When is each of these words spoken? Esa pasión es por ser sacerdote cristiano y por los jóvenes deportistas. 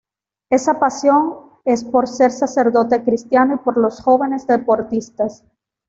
Esa 0.49 0.79
pasión 0.79 1.35
es 1.63 1.83
por 1.83 2.07
ser 2.07 2.31
sacerdote 2.31 3.03
cristiano 3.03 3.53
y 3.53 3.57
por 3.63 3.77
los 3.77 4.01
jóvenes 4.01 4.47
deportistas. 4.47 5.43